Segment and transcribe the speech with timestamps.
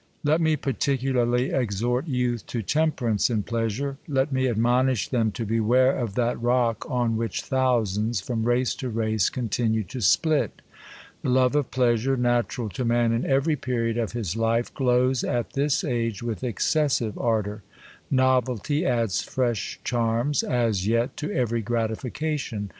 [0.23, 3.97] LET me particularly exhort youth to temperance in pleasure.
[4.07, 8.89] Let me admonish them, to beware of that rock on which thousands, from race to
[8.89, 10.63] race, continue to split.
[11.21, 15.53] The love of pleasure, natural to man in every period of his life, glows at
[15.53, 17.61] this age v/ith excGosive ardor.
[18.09, 22.69] Novelty adds fresh charms, as yet, to every gratification.